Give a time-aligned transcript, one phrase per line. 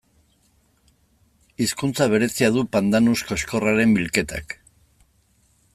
[1.65, 4.57] Hizkuntza berezia du pandanus koxkorraren bilketak.